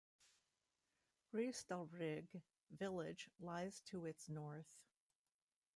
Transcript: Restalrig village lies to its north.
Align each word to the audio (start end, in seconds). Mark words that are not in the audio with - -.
Restalrig 1.31 2.27
village 2.71 3.29
lies 3.39 3.81
to 3.81 4.05
its 4.07 4.29
north. 4.29 4.65